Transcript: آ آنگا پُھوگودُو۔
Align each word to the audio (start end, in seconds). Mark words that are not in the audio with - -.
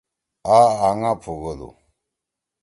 آ 0.57 0.59
آنگا 0.87 1.11
پُھوگودُو۔ 1.21 1.69